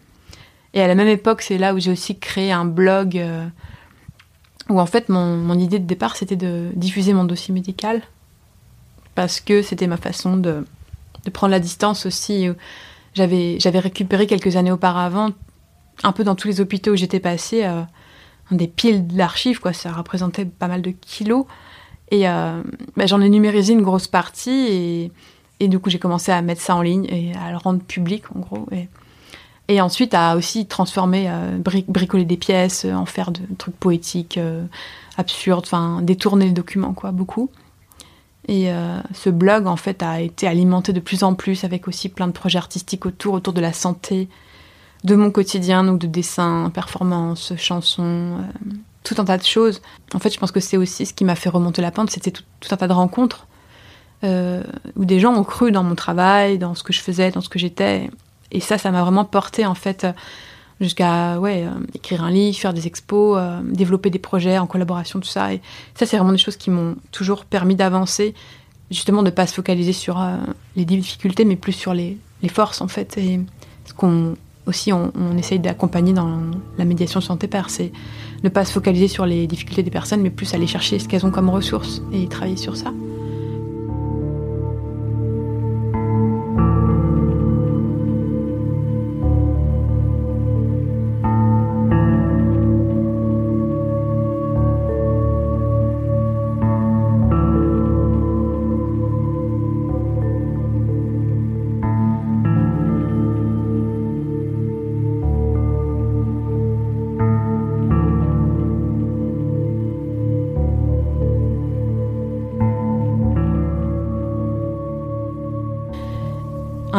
[0.75, 3.17] Et à la même époque, c'est là où j'ai aussi créé un blog.
[3.17, 3.47] Euh,
[4.69, 8.03] où en fait mon idée de départ c'était de diffuser mon dossier médical
[9.15, 10.63] parce que c'était ma façon de,
[11.25, 12.47] de, prendre la distance aussi.
[13.13, 15.29] J'avais récupéré quelques années auparavant,
[16.03, 17.81] un peu dans tous les hôpitaux où j'étais passée, euh,
[18.51, 19.73] des piles d'archives, quoi.
[19.73, 21.45] Ça représentait pas mal de kilos.
[22.11, 22.61] Et euh,
[22.97, 25.11] bah, j'en ai numérisé une grosse partie et,
[25.59, 28.23] et du coup j'ai commencé à mettre ça en ligne et à le rendre public
[28.35, 28.67] en gros.
[28.71, 28.87] Et,
[29.67, 33.75] et ensuite à aussi transformer, euh, bri bricoler des pièces, euh, en faire de trucs
[33.75, 34.39] poétiques,
[35.17, 37.51] absurdes, enfin détourner le document quoi, beaucoup.
[38.49, 42.09] Et euh, ce blog en fait a été alimenté de plus en plus avec aussi
[42.09, 44.27] plein de projets artistiques autour, autour de la santé,
[45.03, 48.69] de mon quotidien, donc de dessin, performances, chansons, euh,
[49.03, 49.83] tout un tas de choses.
[50.15, 52.31] En fait, je pense que c'est aussi ce qui m'a fait remonter la pente, c'était
[52.31, 53.45] tout, tout, un tas de rencontres
[54.23, 54.63] euh,
[54.95, 57.49] où des gens ont cru dans mon travail, dans ce que je faisais, dans ce
[57.49, 58.09] que j'étais
[58.51, 60.07] et ça, ça m'a vraiment porté en fait
[60.81, 65.19] jusqu'à ouais, euh, écrire un livre, faire des expos, euh, développer des projets en collaboration,
[65.19, 65.53] tout ça.
[65.53, 65.61] Et
[65.95, 68.33] ça, c'est vraiment des choses qui m'ont toujours permis d'avancer,
[68.91, 70.37] justement de ne pas se focaliser sur euh,
[70.75, 73.17] les difficultés, mais plus sur les, les, forces en fait.
[73.17, 73.39] Et
[73.85, 76.41] ce qu'on aussi on, on essaye d'accompagner dans
[76.77, 77.91] la médiation santé père, c'est
[78.43, 81.25] ne pas se focaliser sur les difficultés des personnes, mais plus aller chercher ce qu'elles
[81.25, 82.93] ont comme ressources et travailler sur ça.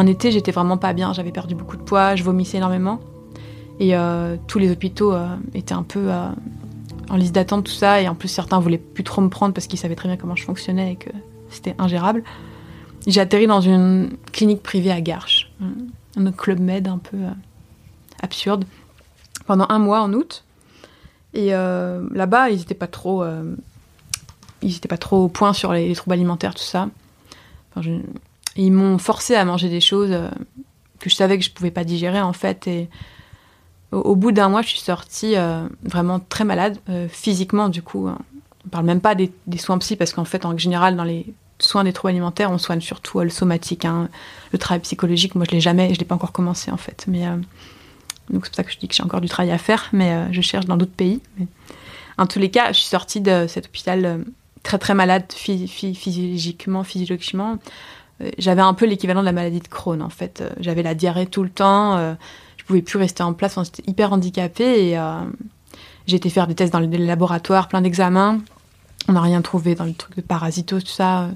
[0.01, 1.13] Un été, j'étais vraiment pas bien.
[1.13, 2.99] J'avais perdu beaucoup de poids, je vomissais énormément.
[3.79, 6.29] Et euh, tous les hôpitaux euh, étaient un peu euh,
[7.09, 8.01] en liste d'attente, tout ça.
[8.01, 10.35] Et en plus, certains voulaient plus trop me prendre parce qu'ils savaient très bien comment
[10.35, 11.11] je fonctionnais et que
[11.49, 12.23] c'était ingérable.
[13.05, 15.51] J'ai atterri dans une clinique privée à Garches,
[16.15, 17.17] un, club med un peu
[18.21, 18.65] absurde,
[19.47, 20.43] pendant un mois en août.
[21.33, 23.25] Et là-bas, ils n'étaient pas trop,
[24.61, 26.89] ils pas trop au point sur les, les troubles alimentaires, tout ça.
[28.55, 30.29] Ils m'ont forcé à manger des choses euh,
[30.99, 32.67] que je savais que je pouvais pas digérer en fait.
[32.67, 32.89] Et
[33.91, 38.07] au, bout d'un mois, je suis sortie euh, vraiment très malade, euh, physiquement du coup.
[38.07, 38.17] hein.
[38.65, 41.25] On parle même pas des, soins psy parce qu'en fait, en général, dans les
[41.57, 43.85] soins des troubles alimentaires, on soigne surtout le somatique.
[43.85, 44.07] hein.
[44.51, 47.05] Le travail psychologique, moi, je l'ai jamais, je l'ai pas encore commencé en fait.
[47.07, 47.25] Mais
[48.29, 50.31] donc c'est pour ça que je dis que j'ai encore du travail à faire, mais
[50.31, 51.21] je cherche dans d'autres pays.
[51.39, 51.47] Mais
[52.19, 54.23] en tous les cas, je suis sortie de cet hôpital
[54.63, 56.83] très très malade phy- phy- physiologiquement,
[58.37, 60.41] J'avais un peu l'équivalent de la maladie de Crohn en fait.
[60.41, 62.13] Euh, J'avais la diarrhée tout le temps, euh,
[62.57, 65.21] je pouvais plus rester en place, j'étais hyper handicapée et euh,
[66.07, 68.39] j'ai été faire des tests dans les laboratoires, plein d'examens.
[69.07, 71.29] On n'a rien trouvé dans le truc de parasitose, tout ça.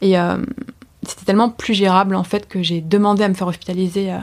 [0.00, 0.38] Et euh,
[1.02, 4.18] c'était tellement plus gérable en fait que j'ai demandé à me faire hospitaliser euh,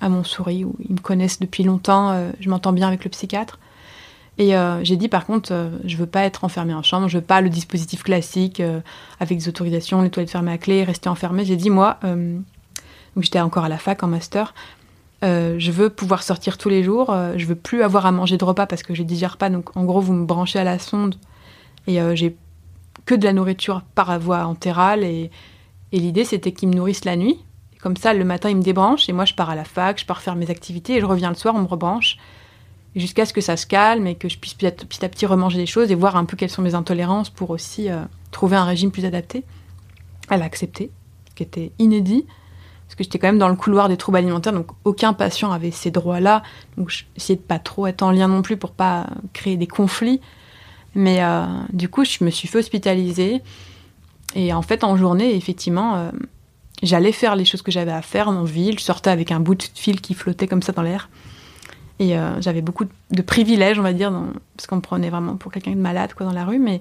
[0.00, 2.10] à Montsouris où ils me connaissent depuis longtemps.
[2.10, 3.58] euh, je m'entends bien avec le psychiatre.
[4.42, 7.18] Et euh, j'ai dit par contre, euh, je veux pas être enfermée en chambre, je
[7.18, 8.80] veux pas le dispositif classique euh,
[9.20, 11.44] avec des autorisations, les toilettes fermées à clé, rester enfermée.
[11.44, 12.40] J'ai dit moi, euh,
[13.14, 14.52] donc j'étais encore à la fac en master,
[15.22, 18.66] je veux pouvoir sortir tous les jours, je veux plus avoir à manger de repas
[18.66, 19.48] parce que je digère pas.
[19.48, 21.14] Donc en gros, vous me branchez à la sonde
[21.86, 22.36] et j'ai
[23.06, 25.30] que de la nourriture par voie entérale et,
[25.92, 27.38] et l'idée c'était qu'ils me nourrissent la nuit.
[27.80, 30.06] Comme ça, le matin, ils me débranchent et moi je pars à la fac, je
[30.06, 32.16] pars faire mes activités et je reviens le soir, on me rebranche
[32.96, 35.66] jusqu'à ce que ça se calme et que je puisse petit à petit, remanger des
[35.66, 38.90] choses et voir un peu quelles sont mes intolérances pour aussi euh, trouver un régime
[38.90, 39.44] plus adapté.
[40.30, 40.90] Elle a accepté,
[41.28, 42.26] ce qui était inédit,
[42.86, 45.70] parce que j'étais quand même dans le couloir des troubles alimentaires, donc aucun patient avait
[45.70, 46.42] ces droits-là,
[46.76, 50.20] donc j'essayais de pas trop être en lien non plus pour pas créer des conflits.
[50.94, 53.40] Mais euh, du coup, je me suis fait hospitaliser.
[54.34, 56.10] Et en fait, en journée, effectivement, euh,
[56.82, 58.78] j'allais faire les choses que j'avais à faire en ville.
[58.78, 61.08] Je sortais avec un bout de fil qui flottait comme ça dans l'air.
[61.98, 65.36] Et euh, j'avais beaucoup de privilèges, on va dire, dans- parce qu'on me prenait vraiment
[65.36, 66.58] pour quelqu'un de malade quoi, dans la rue.
[66.58, 66.80] Mais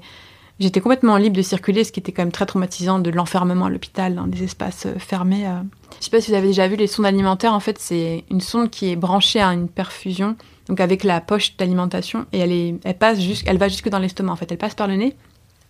[0.60, 3.70] j'étais complètement libre de circuler, ce qui était quand même très traumatisant de l'enfermement à
[3.70, 5.46] l'hôpital dans des espaces euh, fermés.
[5.48, 5.62] euh.
[6.00, 7.54] Je sais pas si vous avez déjà vu les sondes alimentaires.
[7.54, 10.36] En fait, c'est une sonde qui est branchée à une perfusion,
[10.68, 14.32] donc avec la poche d'alimentation, et elle, est, elle, passe elle va jusque dans l'estomac.
[14.32, 15.16] En fait, elle passe par le nez,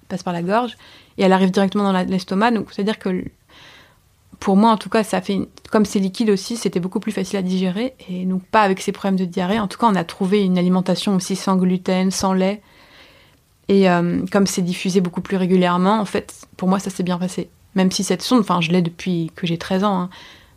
[0.07, 0.77] passe par la gorge,
[1.17, 2.51] et elle arrive directement dans l'estomac.
[2.51, 3.25] Donc, c'est-à-dire que
[4.41, 7.37] pour moi, en tout cas, ça fait comme c'est liquide aussi, c'était beaucoup plus facile
[7.37, 9.59] à digérer et donc pas avec ces problèmes de diarrhée.
[9.59, 12.61] En tout cas, on a trouvé une alimentation aussi sans gluten, sans lait.
[13.69, 17.19] Et euh, comme c'est diffusé beaucoup plus régulièrement, en fait, pour moi, ça s'est bien
[17.19, 17.49] passé.
[17.75, 19.99] Même si cette sonde, enfin, je l'ai depuis que j'ai 13 ans.
[20.01, 20.09] hein.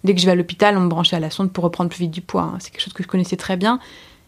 [0.03, 2.01] Dès que je vais à l'hôpital, on me branchait à la sonde pour reprendre plus
[2.01, 2.43] vite du poids.
[2.43, 2.57] hein.
[2.61, 3.79] C'est quelque chose que je connaissais très bien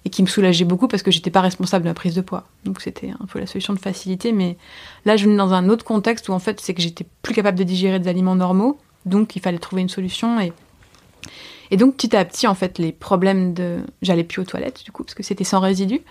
[0.05, 2.45] et qui me soulageait beaucoup parce que j'étais pas responsable de ma prise de poids.
[2.65, 4.33] Donc c'était un peu la solution de facilité.
[4.33, 4.59] Mais
[5.07, 7.59] là, je venais dans un autre contexte où en fait, c'est que j'étais plus capable
[7.59, 8.79] de digérer des aliments normaux.
[9.07, 10.39] Donc il fallait trouver une solution
[11.71, 14.93] et donc petit à petit en fait les problèmes de j'allais plus aux toilettes du
[14.93, 16.03] coup parce que c'était sans résidus.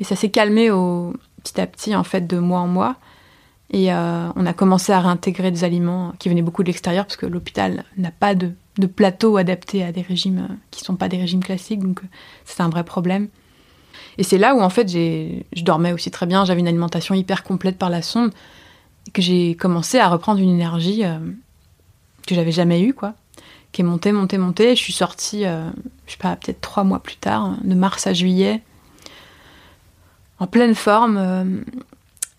[0.00, 2.96] Et ça s'est calmé au petit à petit en fait de mois en mois.
[3.70, 7.16] Et euh, on a commencé à réintégrer des aliments qui venaient beaucoup de l'extérieur parce
[7.16, 8.52] que l'hôpital n'a pas de,
[8.94, 11.80] plateau adapté à des régimes euh, qui sont pas des régimes classiques.
[11.80, 12.06] Donc euh,
[12.44, 13.28] c'est un vrai problème.
[14.16, 16.44] Et c'est là où en fait je dormais aussi très bien.
[16.44, 18.32] J'avais une alimentation hyper complète par la sonde
[19.12, 21.02] que j'ai commencé à reprendre une énergie
[22.28, 23.14] que j'avais jamais eue quoi
[23.72, 24.70] qui est montée, montée, montée.
[24.76, 25.68] Je suis sortie, euh,
[26.06, 28.62] je sais pas, peut-être trois mois plus tard, de mars à juillet,
[30.38, 31.16] en pleine forme.
[31.18, 31.44] euh,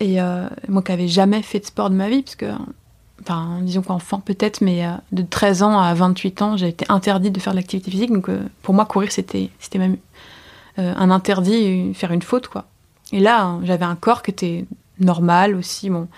[0.02, 2.46] et euh, moi qui n'avais jamais fait de sport de ma vie, parce que,
[3.20, 7.34] enfin, disons qu'enfant peut-être, mais euh, de 13 ans à 28 ans, j'ai été interdite
[7.34, 8.10] de faire de l'activité physique.
[8.10, 8.30] Donc
[8.62, 9.98] pour moi, courir, c'était même
[10.78, 12.64] un interdit, faire une faute, quoi.
[13.12, 14.64] Et là, hein, j'avais un corps qui était
[14.98, 15.90] normal aussi.
[15.90, 16.08] Bon,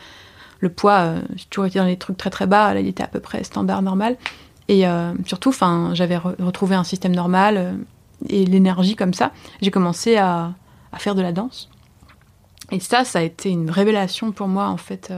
[0.63, 2.73] le poids, euh, j'ai toujours été dans les trucs très très bas.
[2.73, 4.17] Là, il était à peu près standard normal.
[4.69, 5.53] Et euh, surtout,
[5.93, 7.73] j'avais re- retrouvé un système normal euh,
[8.29, 9.33] et l'énergie comme ça.
[9.61, 10.55] J'ai commencé à,
[10.99, 11.69] faire de la danse.
[12.71, 15.13] Et ça, ça a été une révélation pour moi, en fait,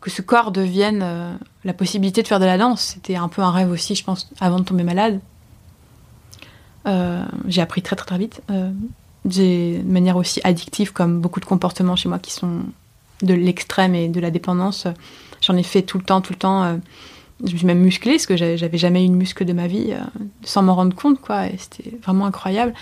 [0.00, 2.94] que ce corps devienne la possibilité de faire de la danse.
[2.94, 5.20] C'était un peu un rêve aussi, je pense, avant de tomber malade.
[7.46, 8.42] J'ai appris très très très vite.
[9.28, 12.62] J'ai de manière aussi addictive, comme beaucoup de comportements chez moi qui sont
[13.22, 14.86] de l'extrême et de la dépendance.
[15.40, 16.62] J'en ai fait tout le temps, tout le temps.
[16.64, 16.76] euh,
[17.44, 19.92] je me suis même musclée, parce que j'avais jamais eu de muscle de ma vie,
[19.92, 20.00] euh,
[20.42, 21.44] sans m'en rendre compte, quoi.
[21.56, 22.74] C'était vraiment incroyable.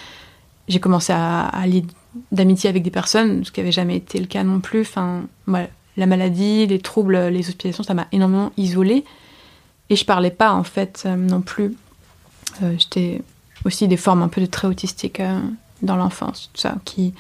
[0.69, 1.85] J'ai commencé à, aller
[2.33, 4.81] d'amitié avec des personnes, ce qui n'avait jamais été le cas non plus.
[4.81, 5.25] Enfin,
[5.97, 9.05] la maladie, les troubles, les hospitalisations, ça m'a énormément isolée.
[9.91, 11.75] Et je parlais pas, en fait, euh, non plus.
[12.63, 13.23] Euh, J'étais
[13.65, 15.39] aussi des formes un peu de très autistiques euh,
[15.83, 17.15] dans l'enfance, tout ça, qui,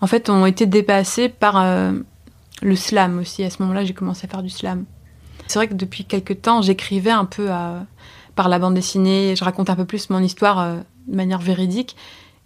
[0.00, 1.92] en fait, ont été dépassées par euh,
[2.62, 3.42] le slam aussi.
[3.44, 4.84] À ce moment-là, j'ai commencé à faire du slam.
[5.46, 7.84] C'est vrai que depuis quelques temps, j'écrivais un peu à-
[8.34, 11.96] par la bande dessinée, je raconte un peu plus mon histoire euh, de manière véridique.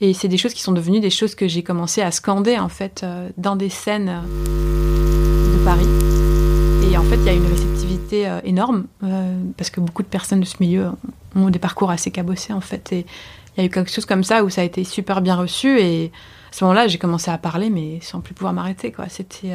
[0.00, 2.68] Et c'est des choses qui sont devenues des choses que j'ai commencé à scander, en
[2.68, 5.88] fait, euh, dans des scènes euh, de Paris.
[6.90, 10.08] Et en fait, il y a une réceptivité euh, énorme, euh, parce que beaucoup de
[10.08, 10.90] personnes de ce milieu
[11.34, 12.92] ont des parcours assez cabossés, en fait.
[12.92, 13.06] Et
[13.56, 15.80] il y a eu quelque chose comme ça où ça a été super bien reçu.
[15.80, 16.12] Et
[16.50, 19.06] à ce moment-là, j'ai commencé à parler, mais sans plus pouvoir m'arrêter, quoi.
[19.08, 19.52] C'était.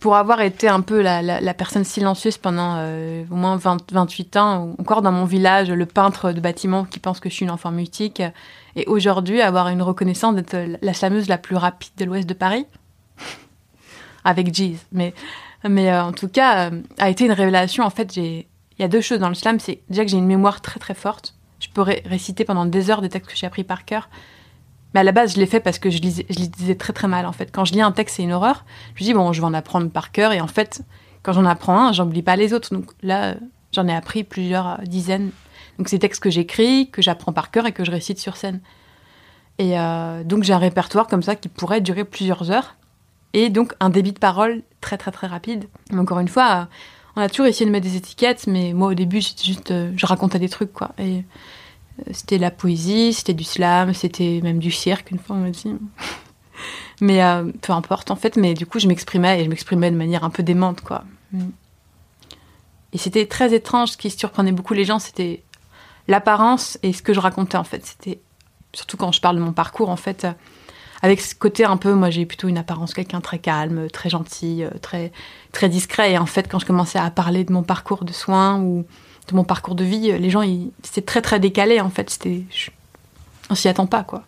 [0.00, 4.74] Pour avoir été un peu la, personne silencieuse pendant euh, au moins 20, 28 ans,
[4.78, 7.70] encore dans mon village, le peintre de bâtiment qui pense que je suis une enfant
[7.70, 8.22] mutique,
[8.76, 12.66] et aujourd'hui avoir une reconnaissance d'être la slameuse la plus rapide de l'ouest de Paris,
[14.24, 14.76] avec Jeez.
[14.92, 15.14] Mais,
[15.66, 17.84] mais euh, en tout cas, euh, a été une révélation.
[17.84, 18.44] En fait, il
[18.78, 19.58] y a deux choses dans le slam.
[19.58, 21.34] C'est déjà que j'ai une mémoire très très forte.
[21.58, 24.10] Je ré- réciter pendant des heures des textes que j'ai appris par cœur.
[24.96, 27.26] Mais à la base, je l'ai fait parce que je, lisais, très très mal.
[27.26, 28.64] En fait, quand je lis un texte, c'est une horreur.
[28.94, 30.32] Je me dis bon, je vais en apprendre par cœur.
[30.32, 30.80] Et en fait,
[31.22, 32.74] quand j'en apprends un, j'oublie pas les autres.
[32.74, 33.34] Donc là,
[33.72, 35.32] j'en ai appris plusieurs euh, dizaines.
[35.76, 38.62] Donc c'est textes que j'écris, que j'apprends par cœur et que je récite sur scène.
[39.58, 42.76] Et euh, donc j'ai un répertoire comme ça qui pourrait durer plusieurs heures.
[43.34, 45.66] Et donc un débit de parole très très très rapide.
[45.92, 46.64] Mais encore une fois, euh,
[47.16, 50.06] on a toujours essayé de mettre des étiquettes, mais moi au début j'étais juste, je
[50.06, 50.92] racontais des trucs quoi.
[50.98, 51.22] Et
[52.00, 55.50] euh, c'était la poésie, c'était du slam, c'était même du cirque une fois on m'a
[55.50, 55.74] dit.
[57.00, 58.36] mais euh, peu importe en fait.
[58.36, 61.04] Mais du coup je m'exprimais et je m'exprimais de manière un peu démente quoi.
[61.32, 61.48] Mm.
[62.92, 63.90] Et c'était très étrange.
[63.90, 65.42] Ce qui surprenait beaucoup les gens, c'était
[66.08, 67.84] l'apparence et ce que je racontais en fait.
[67.84, 68.20] C'était
[68.72, 70.24] surtout quand je parle de mon parcours en fait.
[70.24, 70.32] euh,
[71.02, 74.64] avec ce côté un peu, moi j'ai plutôt une apparence quelqu'un très calme, très gentil,
[74.80, 75.12] très
[75.52, 76.12] très discret.
[76.12, 78.86] Et en fait, quand je commençais à parler de mon parcours de soins ou
[79.28, 80.42] de mon parcours de vie, les gens,
[80.82, 82.10] c'était très très décalé en fait.
[82.10, 82.42] C'était,
[83.50, 84.24] on s'y attend pas quoi.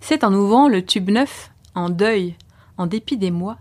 [0.00, 2.34] C'est en ouvrant le tube neuf, en deuil,
[2.78, 3.58] en dépit des mois,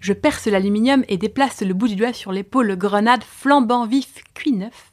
[0.00, 4.52] je perce l'aluminium et déplace le bout du doigt sur l'épaule grenade flambant vif, cuit
[4.52, 4.92] neuf.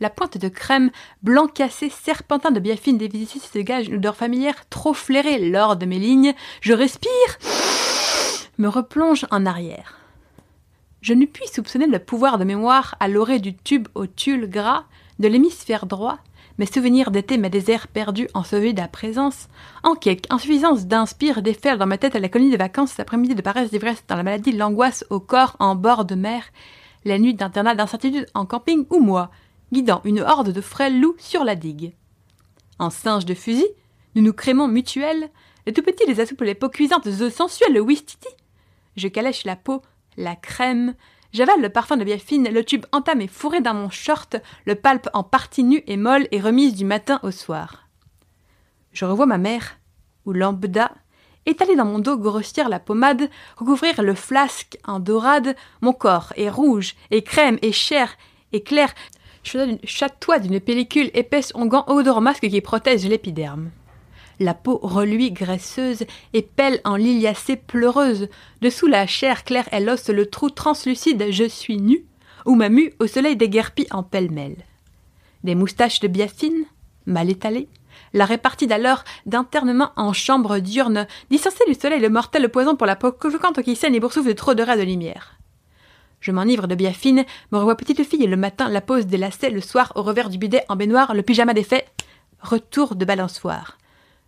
[0.00, 0.90] La pointe de crème,
[1.22, 5.86] blanc cassé, serpentin de biafine dévisissé se dégage une odeur familière trop flairée lors de
[5.86, 6.34] mes lignes.
[6.60, 7.10] Je respire,
[8.58, 9.97] me replonge en arrière.
[11.00, 14.84] Je ne puis soupçonner le pouvoir de mémoire à l'orée du tube au tulle gras
[15.18, 16.18] de l'hémisphère droit.
[16.58, 19.48] Mes souvenirs d'été, mes déserts perdus, ensevelis de la présence,
[19.84, 23.36] en quelque insuffisance d'inspire déferle dans ma tête à la colonie de vacances cet après-midi
[23.36, 26.42] de paresse d'ivresse dans la maladie l'angoisse au corps en bord de mer,
[27.04, 29.30] la nuit d'internat d'incertitude en camping ou moi,
[29.72, 31.94] guidant une horde de frêles loups sur la digue.
[32.80, 33.68] En singe de fusil,
[34.16, 35.30] nous nous crémons mutuels,
[35.64, 38.28] les tout petits les assouplent les peaux cuisantes œufs sensuels, le wistiti.
[38.96, 39.82] Je calèche la peau,
[40.18, 40.94] la crème,
[41.32, 45.22] j'avale le parfum de biafine, le tube entamé fourré dans mon short, le palpe en
[45.22, 47.88] partie nue et molle et remise du matin au soir.
[48.92, 49.78] Je revois ma mère,
[50.26, 50.90] ou lambda,
[51.46, 56.50] étaler dans mon dos grossir la pommade, recouvrir le flasque en dorade, mon corps est
[56.50, 58.16] rouge, et crème, et chair,
[58.52, 58.92] et clair,
[59.84, 63.70] chatoie d'une pellicule épaisse onguant odeur masque qui protège l'épiderme.
[64.40, 68.28] La peau reluit graisseuse et pèle en liliacée pleureuse.
[68.60, 72.04] Dessous la chair claire et l'os le trou translucide je suis nu,
[72.46, 74.56] ou ma mue au soleil déguerpie en pêle-mêle.
[75.42, 76.64] Des moustaches de biafine,
[77.06, 77.68] mal étalées,
[78.12, 82.96] la répartie d'alors d'internement en chambre diurne, distancée du soleil le mortel poison pour la
[82.96, 85.38] peau conjoncante qui saigne et boursoufle de trop de raies de lumière.
[86.20, 89.92] Je m'enivre de biafine, me revois petite fille le matin, la pose des le soir
[89.94, 91.86] au revers du bidet en baignoire, le pyjama défait,
[92.40, 93.78] retour de balançoire.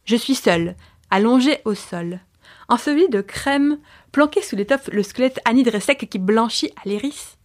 [0.05, 0.77] Je suis seule,
[1.11, 2.21] allongée au sol,
[2.69, 3.79] enseveli de crème,
[4.13, 7.37] planqué sous l'étoffe le squelette anhydre et sec qui blanchit à l'iris.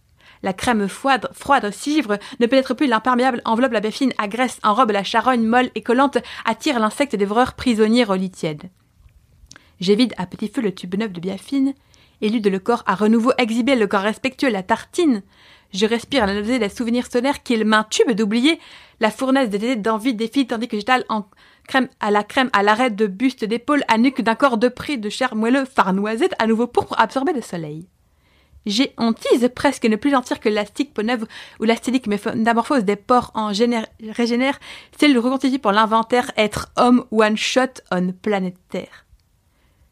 [0.42, 5.02] La crème froide, froide, sigivre, ne pénètre plus l'imperméable, enveloppe la biafine, agresse, enrobe la
[5.02, 8.70] charogne molle et collante, attire l'insecte dévoreur prisonnier au lit tiède.
[9.80, 11.74] J'évide à petit feu le tube neuf de biafine,
[12.20, 15.22] élude le corps à renouveau exhiber le corps respectueux, la tartine.
[15.72, 18.58] Je respire la nausée des souvenirs sonnaires qu'il m'intube d'oublier,
[19.00, 21.26] la fournaise des d'envie défile tandis que j'étale en
[21.66, 24.98] crème à la crème à l'arrêt de buste d'épaule à nuque d'un corps de prix
[24.98, 27.88] de chair moelleux phare noisette à nouveau pourpre absorbé de soleil.
[28.66, 31.26] J'ai hantise presque ne plus sentir que l'élastique peau neuve
[31.60, 34.58] ou l'astélique métamorphose des pores en génère, régénère,
[34.98, 39.06] c'est le reconstitue pour l'inventaire être homme one shot on planète Terre.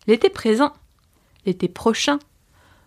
[0.08, 0.72] L'été présent,
[1.46, 2.18] l'été prochain,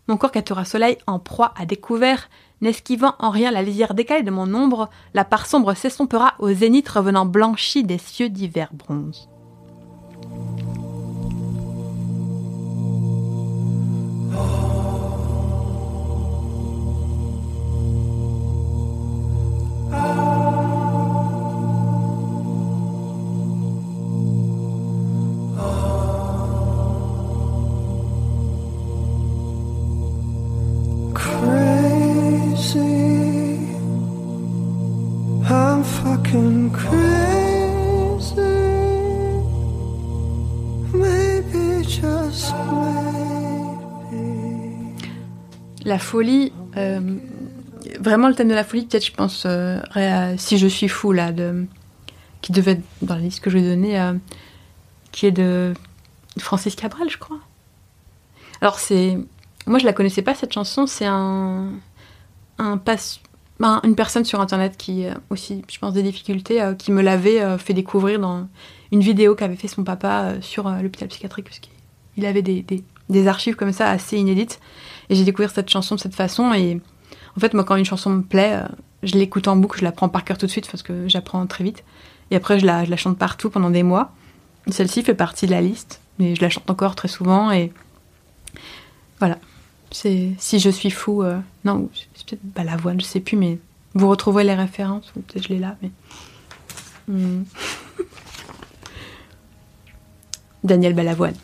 [0.09, 2.29] mon corps captera soleil en proie à découvert,
[2.61, 6.89] n'esquivant en rien la lisière décalée de mon ombre, la part sombre s'estompera au zénith
[6.89, 9.29] revenant blanchi des cieux d'hiver bronze.
[46.07, 46.99] Folie, euh,
[47.99, 51.11] vraiment le thème de la folie, peut-être je pense euh, à Si je suis fou,
[51.11, 51.31] là,
[52.41, 54.13] qui devait être dans la liste que je vais donner, euh,
[55.11, 55.73] qui est de
[56.39, 57.39] Francis Cabral, je crois.
[58.61, 59.17] Alors c'est...
[59.65, 61.73] Moi je la connaissais pas cette chanson, c'est un...
[62.85, 63.19] passe...
[63.59, 67.41] ben, une personne sur internet qui aussi, je pense, des difficultés, euh, qui me l'avait
[67.41, 68.47] euh, fait découvrir dans
[68.91, 72.63] une vidéo qu'avait fait son papa euh, sur euh, l'hôpital psychiatrique, parce qu'il avait des-
[73.09, 74.59] des archives comme ça assez inédites.
[75.09, 76.53] Et j'ai découvert cette chanson de cette façon.
[76.53, 76.81] Et
[77.35, 78.67] en fait, moi, quand une chanson me plaît, euh,
[79.03, 81.45] je l'écoute en boucle, je la prends par cœur tout de suite parce que j'apprends
[81.47, 81.83] très vite.
[82.31, 84.13] Et après, je la, chante partout pendant des mois.
[84.69, 87.51] Celle-ci fait partie de la liste, mais je la chante encore très souvent.
[87.51, 87.71] Et
[89.19, 89.37] voilà.
[89.91, 91.23] C'est Si je suis fou.
[91.23, 93.57] euh, non, c'est peut-être Balavoine, je sais plus, mais
[93.93, 95.75] vous retrouverez les références, peut-être je l'ai là.
[95.81, 95.91] Mais...
[97.09, 97.43] Hmm.
[100.61, 101.35] Daniel Balavoine.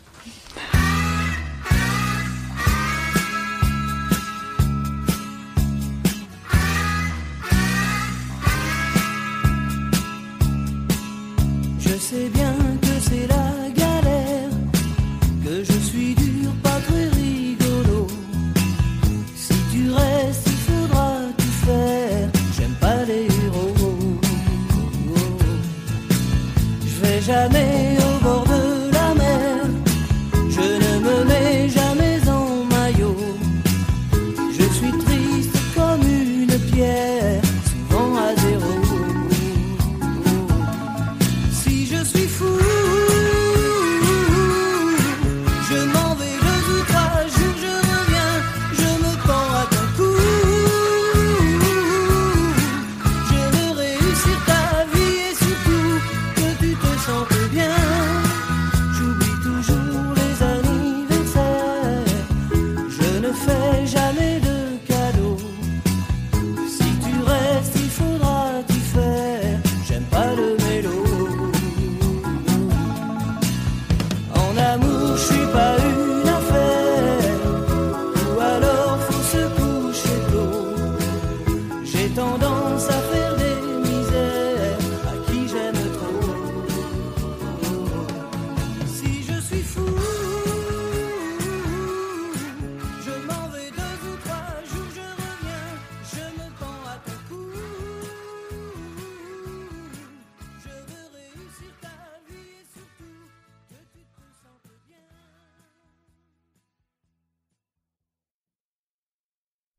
[27.26, 27.93] Jamais